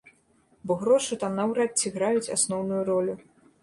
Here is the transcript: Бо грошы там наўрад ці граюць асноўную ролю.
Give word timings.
Бо 0.71 0.77
грошы 0.85 1.13
там 1.25 1.37
наўрад 1.41 1.71
ці 1.79 1.95
граюць 2.01 2.29
асноўную 2.41 2.85
ролю. 2.93 3.13